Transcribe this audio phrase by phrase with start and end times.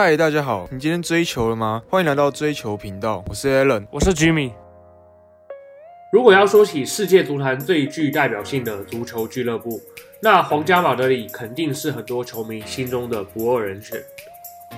[0.00, 1.82] 嗨，大家好，你今天追求了吗？
[1.90, 4.52] 欢迎来到追求频道，我是 Alan，我是 Jimmy。
[6.12, 9.80] 如果要说起世界足坛最具代表性的足球俱乐部，
[10.22, 14.00] 那皇家马德里肯定是很多球迷心中的不二人选。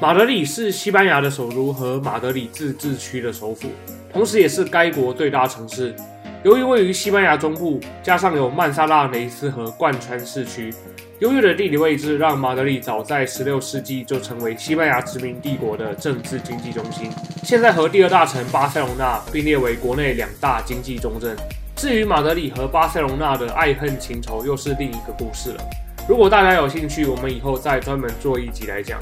[0.00, 3.68] 马德里是西班牙的首都和马德里自治区的首府，
[4.10, 5.94] 同时也是该国最大城市。
[6.42, 10.72] 由于位于西班牙中部，加上有曼萨拉雷斯河贯穿市区，
[11.18, 17.10] 优越的地理位置让马德里早在16世纪就成为西班牙殖民帝国的政治经济中心。
[17.42, 21.36] 现在和第二大城巴塞隆纳并列为国内两大经济重镇。
[21.76, 25.62] 至于马德里和巴塞隆纳的爱恨情仇，又是另一个故事了。
[26.08, 28.98] 如果大家有兴趣，我们以后再专门做一集来讲。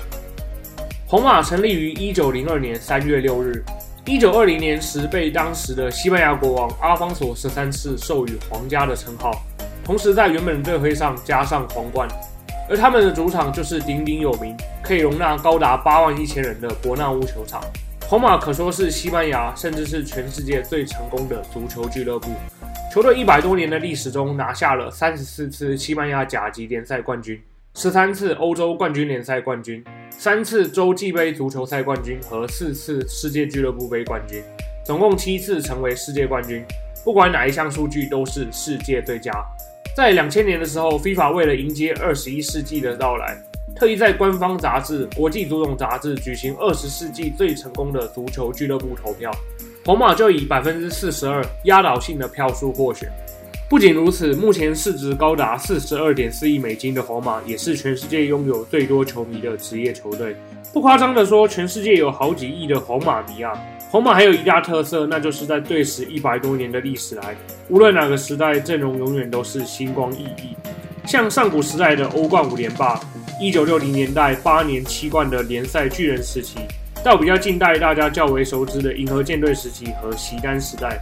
[1.07, 3.65] 红马成立于1902年3月6日。
[4.11, 9.43] 一九二零年时，被当时的西班牙国王阿方索十三世授予皇家的称号，
[9.85, 12.09] 同时在原本队徽上加上皇冠。
[12.71, 17.63] 而他们的主场就是鼎鼎有名、可以容纳高达八万一千人的伯纳乌球场。
[18.09, 22.31] 皇马可说是西班牙，甚至是全世界最成功的足球俱乐部。
[22.91, 27.39] 球队一百多年的历史中，拿下了三十四次西班牙甲级联赛冠军，
[27.75, 29.85] 十三次欧洲冠军联赛冠军。
[30.11, 34.43] 三次洲际杯足球赛冠军和四次世界俱乐部杯冠军，
[34.85, 36.65] 总共七次成为世界冠军。
[37.05, 39.33] 不管哪一项数据都是世界最佳。
[39.97, 43.41] 在两千年的时候，FIFA 为了迎接二十一世纪的到来，
[43.77, 49.31] 特意在官方杂志《国际足总杂志》举行二十世纪最成功的足球俱乐部投票，
[49.85, 53.09] 皇马就以百分之四十二压倒性的票数获选。
[53.69, 60.35] 不仅如此，目前市值高达四十二点四亿美金的皇马，也是全世界拥有最多球迷的职业球队。
[60.73, 63.53] 不夸张的说，全世界有好几亿的皇马迷啊！
[63.91, 67.37] 皇马还有一大特色，那就是在队史一百多年的历史来，
[67.69, 70.57] 无论哪个时代，阵容永远都是星光熠熠。
[71.05, 72.99] 像上古时代的欧冠五连霸，
[73.39, 76.57] 一九六零年代八年七冠的联赛巨人时期，
[77.05, 80.99] 到比较近代大家较为熟知的银河舰队时期和席丹时代。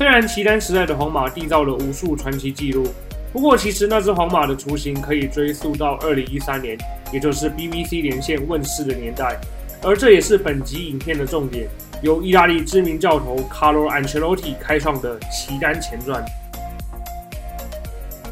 [0.00, 2.86] 虽然齐丹时代的皇马缔造了无数传奇纪录，
[3.34, 6.74] 不过其实那只皇马的雏形可以追溯到二零一三年，
[7.12, 9.38] 也就是 BBC 连线问世的年代。
[9.82, 11.68] 而这也是本集影片的重点，
[12.00, 16.24] 由意大利知名教头 Carlo Ancelotti 开创的齐丹前传。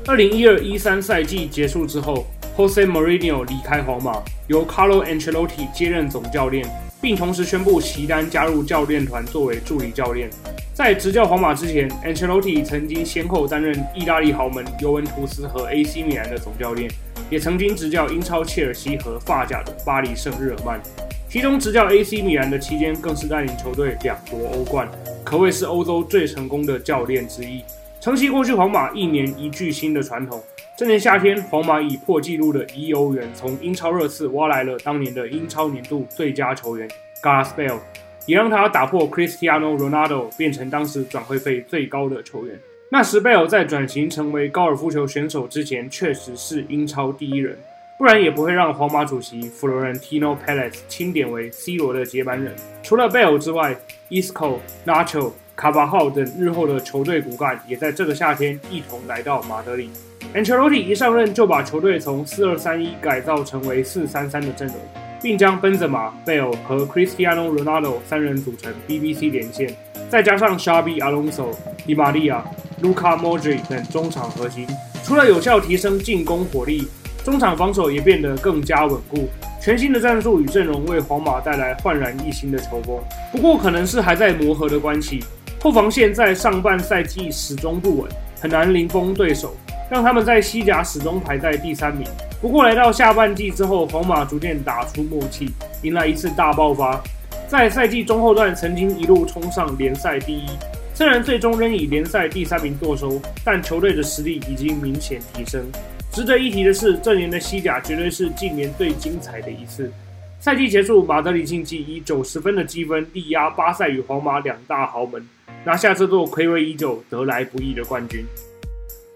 [0.06, 6.66] 二零一二一三赛季结束之后，Jose Mourinho 离开皇马，由 Carlo Ancelotti 接任总教练，
[6.98, 10.30] 并同时宣布齐丹加入教练团作为助理教练。
[10.78, 16.88] 在执教皇马之前，Ancelotti 曾经先后担任意大利豪门尤文图斯和 AC 米兰的总教练，
[17.28, 20.80] 也曾经执教英超切尔西和法甲的巴黎圣日耳曼。
[21.28, 24.88] 其中执教 AC 米兰的期间，更是带领球队两夺欧冠，
[25.24, 27.64] 可谓是欧洲最成功的教练之一，
[28.00, 30.40] 承袭过去皇马一年一巨星的传统。
[30.76, 36.88] 这年夏天，皇马以破纪录的一亿欧元从英超热刺挖来了当年的英超年度最佳球员
[37.20, 37.80] Gareth Bale。
[38.28, 42.60] 也让他打破 Cristiano Ronaldo 变成当时转会费最高的球员。
[42.90, 47.56] 那时贝尔在转型成为高尔夫球选手之前，确实是英超第一人，
[47.96, 52.54] 不然也不会让皇马主席 Florentino Perez 钦点为 C 罗的接班人。
[52.82, 53.74] 除了贝尔之外
[54.10, 59.88] ，Isco、Nacho、卡巴号等日后的球队骨干也在这个夏天一同来到马德里。
[60.34, 64.76] Ancelotti 一上任就把球队从4-2-3-1改造成为4-3-3的阵容。
[65.22, 69.74] 并将 Benzema、Bale 和 Cristiano Ronaldo 三人组成 BBC 连线，
[70.08, 71.54] 再加上 Xabi Alonso、
[71.86, 72.40] Di Maria、
[72.82, 74.66] Luka Modric 等中场核心，
[75.04, 76.88] 除了有效提升进攻火力，
[77.24, 79.28] 中场防守也变得更加稳固。
[79.60, 82.96] 全新的战术与阵容为皇马带来焕然一新的球风。
[83.32, 85.22] 不过，可能是还在磨合的关系，
[85.60, 88.08] 后防线在上半赛季始终不稳，
[88.40, 89.54] 很难零封对手，
[89.90, 92.06] 让他们在西甲始终排在第三名。
[92.40, 95.50] 不过来到下半季之后，皇马逐渐打出默契，
[95.82, 97.02] 迎来一次大爆发。
[97.48, 100.46] 在赛季中后段，曾经一路冲上联赛第一。
[100.94, 105.64] 虽然最终仍以联赛第三名坐收，但球队的实力已经明显提升。
[106.12, 109.92] 值得一提的是，这年的西甲绝对是近年最精彩的一次。
[110.38, 115.26] 赛季结束，马德里竞技以九十分的积分力压巴塞与皇马两大豪门，
[115.64, 118.24] 拿下这座暌违已久、得来不易的冠军。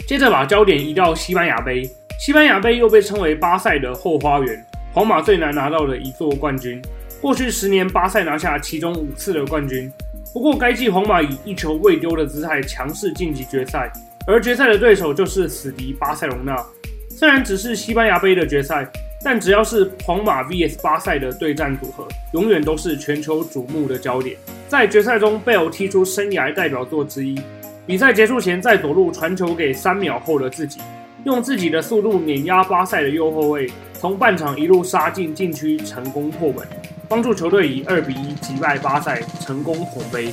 [0.08, 1.88] 接着把焦点移到西班牙杯。
[2.24, 6.80] 西班牙杯又被称为巴塞的后花园，皇马最难拿到的一座冠军。
[7.20, 9.92] 过去十年，巴塞拿下其中五次的冠军。
[10.32, 13.90] 不过，该季皇马以一球未丢的姿态强势晋级决赛，
[14.24, 16.56] 而决赛的对手就是死敌巴塞隆纳。
[17.08, 18.88] 虽然只是西班牙杯的决赛，
[19.24, 24.36] 但只要是皇马 VS 巴塞的对战组合，永远都是全球瞩目的焦点。
[24.68, 27.36] 在决赛中，贝尔踢出生涯代表作之一。
[27.84, 30.78] 比赛结束前，在左路传球给三秒后的自己。
[31.24, 36.66] 用自己的速度碾压巴塞的右后卫，从半场一路杀进禁区，成功破门。
[37.08, 40.32] 帮助球队以二比一击败巴塞，成功捧杯。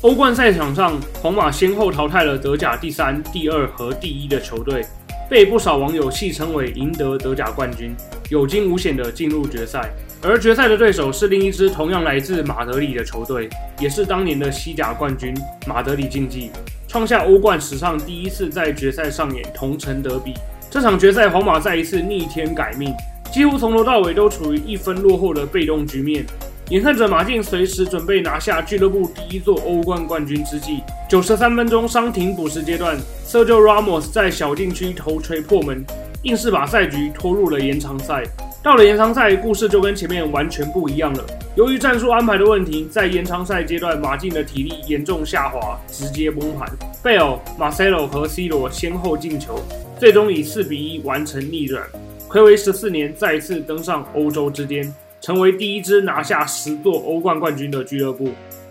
[0.00, 4.82] 欧冠赛场上，皇马先后淘汰了德甲第三、第二和第一的球队，
[5.28, 7.94] 被不少网友戏称为赢得德甲冠军，
[8.30, 9.90] 有惊无险的进入决赛。
[10.22, 15.34] 而决赛的对手是另一支同样来自马德里的球队，也是当年的西甲冠军
[15.66, 16.50] 马德里竞技，
[16.90, 20.34] 创下欧冠史上第一次在决赛上演同城德比。
[20.68, 22.92] 这场决赛，皇马再一次逆天改命，
[23.32, 26.26] 几乎从头到尾都处于一分落后的被动局面。
[26.70, 35.84] 眼看着马竞随时准备拿下俱乐部第一座欧冠冠军之际，九十三分钟伤停补时阶段，Sergio Ramos 在小禁区头锤破门，
[36.24, 38.24] 硬是把赛局拖入了延长赛。
[38.62, 41.24] 到了延长赛，故事就跟前面完全不一样了。
[41.56, 46.70] 由于战术安排的问题，在延长赛阶段，马竞的体力严重下滑，直接崩盘。
[47.02, 49.58] 贝尔、马塞洛和 C 罗先后进球，
[49.98, 51.82] 最终以四比一完成逆转，
[52.28, 54.92] 暌违十四年再次登上欧洲之巅。
[55.22, 58.30] 成为第一支拿下十座欧冠冠军的俱乐部。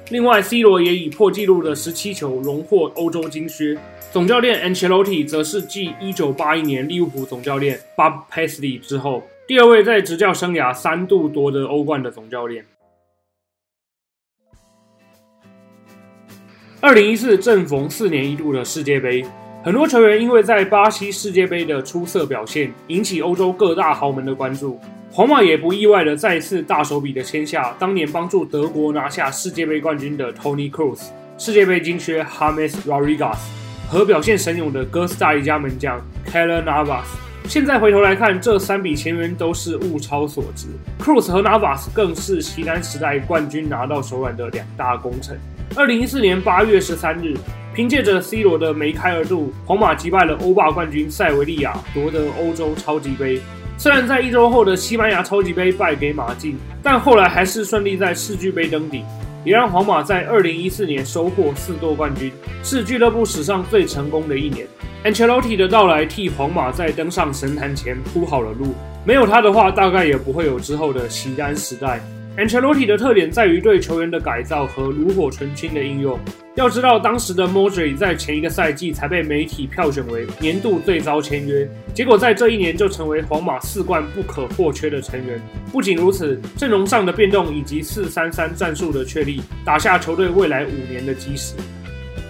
[0.09, 3.77] 另外，C 罗也以破纪录的十七球荣获欧洲金靴。
[4.12, 12.63] 总教练 Ancelotti 则是继一九八一年利物浦总教练 Bob Paisley 之后，第二位在执教生涯三度夺得欧冠的总教练。
[16.79, 19.25] 二零一四正逢四年一度的世界杯，
[19.63, 24.79] 很多球员因为在巴西世界杯的出色表现，引起欧洲各大豪门的关注。
[25.11, 31.07] 皇马也不意外的再次大手笔的签下当年帮助德国拿下世界杯冠军的 Tony Cruz、
[31.39, 33.39] 世界杯金靴 James Rodriguez
[33.89, 37.28] 和表现神勇的哥斯达黎加门将 k e l l e r Navas。
[37.49, 40.67] 现在回头来看，这三笔签约都是物超所值。
[40.99, 45.35] Kroos 和 Navas 更是西单时代冠军拿到手软的两大功臣。
[45.75, 47.35] 二零一四年八月十三日，
[47.73, 53.41] 凭借着 C 罗的梅开二度，皇马击败了欧霸冠军塞维利亚，夺得欧洲超级杯。
[53.79, 59.03] 虽然在一周后的西班牙超级杯败给马竞，但后来还是顺利在世俱杯登顶，
[59.43, 62.31] 也让皇马在二零一四年收获四座冠军，
[62.63, 64.67] 是俱乐部史上最成功的一年。
[65.05, 68.75] Ancelotti 的到来替皇马在登上神坛前铺好了路，
[69.05, 72.01] 没有他的话，大概也不会有之后的席丹时代。
[72.37, 76.19] Ancelotti 的特点在于对球员的改造和炉火纯青的应用。
[76.55, 85.41] 要知道，当时的 m o d r i 在前一个赛季才被媒体票选为年度最糟签约，结果在这一年就成为皇马四冠不可或缺的成员。
[85.71, 91.55] 不仅如此，阵容上的变动以及四三三战术的确立，打下球队未来五年的基石。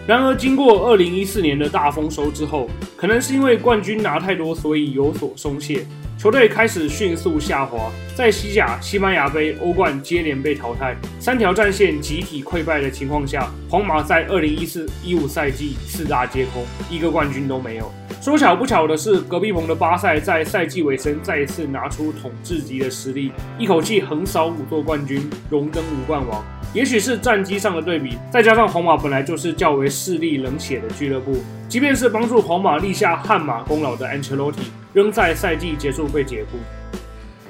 [0.09, 2.67] 然而，经过二零一四年的大丰收之后，
[2.97, 5.85] 可能是因为冠军拿太多，所以有所松懈。
[6.17, 17.93] 球队开始迅速下滑，在西甲、西班牙杯、欧冠接连被淘汰，三条战线集体溃败的情况下，皇马在二零一四一五赛季四大皆空，一个冠军都没有。
[18.19, 26.43] 说巧不巧的是，隔壁棚的巴塞在赛季尾声再一次拿出统治级的实力，一口气横扫五座冠军，荣登五冠王。
[26.73, 31.35] 也许是战绩上的对比，再加上皇马本来就是较为势利冷血的俱乐部，
[31.67, 34.69] 即便是帮助皇马立下汗马功劳的 Ancelotti。
[34.91, 36.57] 仍在赛季结束被解雇。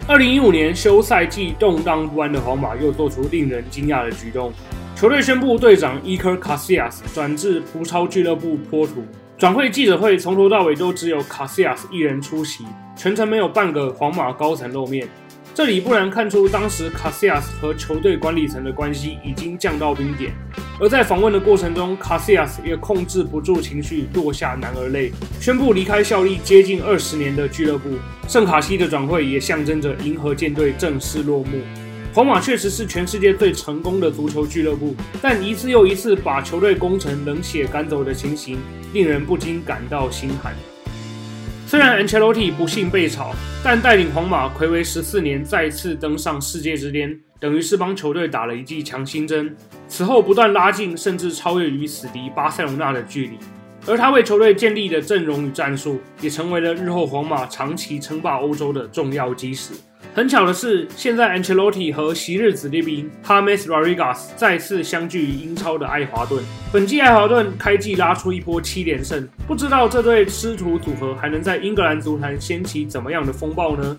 [0.06, 4.52] 二零一五年休赛季动荡不安的皇马又做出令人惊讶的举动，
[4.94, 9.06] 球队宣布队长伊科卡西亚斯转至葡超俱乐部波图。
[9.38, 15.08] 转会记者会从头到尾都只有卡西亚斯一人出席，全程没有半个皇马高层露面。
[15.60, 20.32] 这里不难看出，当时卡西亚斯和球队管理层的关系已经降到冰点。
[20.80, 27.90] 而在访问的过程中，卡西亚斯也控制不住情绪，落下男儿泪，宣布离开效力接近二十年的俱乐部。
[28.26, 31.60] 圣卡西的转会也象征着银河舰队正式落幕。
[32.14, 38.58] 皇马确实是全世界最成功的足球俱乐部，但一次又一次把球队攻城冷血赶走的情形，
[38.94, 40.56] 令人不禁感到心寒。
[41.70, 43.32] 虽然 Ancelotti 不幸被炒，
[43.64, 49.56] 但带领皇马暌违十四年再次登上世界之巅，等于是帮球队打了一剂强心针。
[49.88, 53.38] 此后不断拉近，甚至超越与死敌巴塞罗那的距离。
[53.86, 59.74] 而他为球队建立的阵容与战术，也成为了日后皇马长期称霸欧洲的重要基石。
[60.16, 66.44] 很巧的是，现在 Ancelotti 和昔日子弟兵 James Rodriguez 再次相聚于英超的爱华顿。
[66.74, 73.98] 本季爱华顿开季拉出一波七连胜，不知道这对师徒组合还能在英格兰足坛掀起怎么样的风暴呢？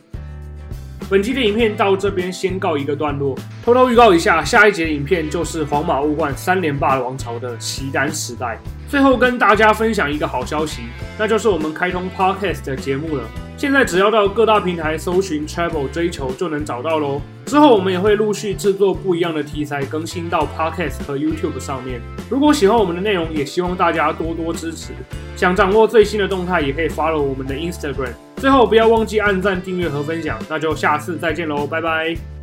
[1.08, 3.38] 本期的影片到这边先告一个段落。
[3.64, 8.58] 偷偷预告一下，下一节影片就是皇马欧冠三连霸王朝的席丹时代。
[8.90, 10.82] 最后跟大家分享一个好消息，
[11.16, 13.22] 那就是我们开通 Podcast 的节目了。
[13.56, 17.20] 现在只要到各大平台搜寻 Travel 追求就能找到喽。
[17.46, 22.00] 之后我们也会陆续制作不一样的题材，更新到 Podcast 和 YouTube 上面。
[22.28, 24.92] 如果喜欢我们的内容，也希望大家多多支持。
[25.36, 28.12] 想掌握最新的动态，也可以 follow 我们的 Instagram。
[28.38, 30.36] 最后不要忘记按赞、订阅和分享。
[30.48, 32.39] 那就下次再见喽，拜拜。